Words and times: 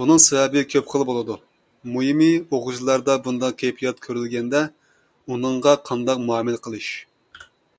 بۇنىڭ 0.00 0.18
سەۋەبى 0.24 0.64
كۆپ 0.72 0.90
خىل 0.94 1.04
بولىدۇ، 1.10 1.36
مۇھىمى 1.94 2.28
ئوقۇغۇچىلاردا 2.42 3.16
بۇنداق 3.28 3.58
كەيپىيات 3.64 4.06
كۆرۈلگەندە، 4.08 4.62
ئۇنىڭغا 5.26 5.76
قانداق 5.90 6.24
مۇئامىلە 6.28 6.66
قىلىش. 6.70 6.94